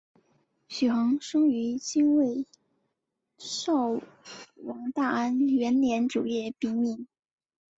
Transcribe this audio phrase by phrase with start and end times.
[0.67, 2.47] 许衡生于金卫
[3.37, 4.01] 绍
[4.55, 7.07] 王大安元年九月丙寅。